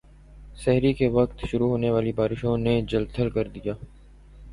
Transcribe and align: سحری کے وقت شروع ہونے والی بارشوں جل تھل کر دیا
سحری 0.55 0.91
کے 0.93 1.07
وقت 1.09 1.45
شروع 1.45 1.67
ہونے 1.69 1.89
والی 1.91 2.11
بارشوں 2.13 2.57
جل 2.87 3.05
تھل 3.13 3.29
کر 3.29 3.47
دیا 3.49 3.73